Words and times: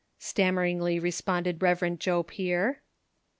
stammeringly 0.17 0.97
responded 0.97 1.59
Kev. 1.59 1.99
Joe 1.99 2.23
Pier. 2.23 2.81